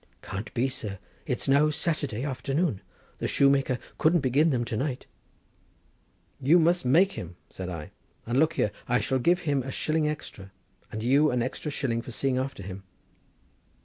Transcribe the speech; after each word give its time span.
"Can't 0.23 0.51
be, 0.55 0.67
sir; 0.67 0.97
it's 1.27 1.47
now 1.47 1.69
Saturday 1.69 2.23
afternoon, 2.25 2.67
and 2.67 2.79
the 3.19 3.27
shoemaker 3.27 3.77
couldn't 3.99 4.21
begin 4.21 4.49
them 4.49 4.65
to 4.65 4.75
night!" 4.75 5.05
"But 6.39 6.49
you 6.49 6.57
must 6.57 6.83
make 6.85 7.11
him!" 7.11 7.35
said 7.51 7.69
I; 7.69 7.91
"and 8.25 8.39
look 8.39 8.53
here, 8.53 8.71
I 8.87 8.97
shall 8.99 9.19
give 9.19 9.41
him 9.41 9.61
a 9.61 9.69
shilling 9.69 10.07
extra, 10.09 10.51
and 10.91 11.03
you 11.03 11.29
an 11.29 11.43
extra 11.43 11.69
shilling 11.71 12.01
for 12.01 12.09
seeing 12.09 12.39
after 12.39 12.63
him." 12.63 12.81